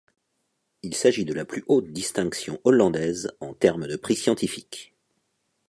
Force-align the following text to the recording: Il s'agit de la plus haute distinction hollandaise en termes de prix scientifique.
Il 0.81 0.95
s'agit 0.95 1.25
de 1.25 1.33
la 1.35 1.45
plus 1.45 1.63
haute 1.67 1.91
distinction 1.93 2.59
hollandaise 2.63 3.33
en 3.39 3.53
termes 3.53 3.85
de 3.87 3.97
prix 3.97 4.15
scientifique. 4.15 4.95